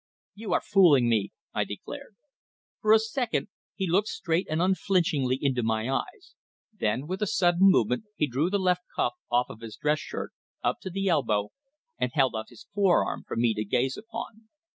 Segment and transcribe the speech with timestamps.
[0.33, 2.15] "You are fooling me," I declared.
[2.79, 6.33] For a second he looked straight and unflinchingly into my eyes,
[6.73, 10.31] then with a sudden movement he drew the left cuff of his dress shirt
[10.63, 11.51] up to the elbow
[11.99, 14.49] and held out his forearm for me to gaze upon.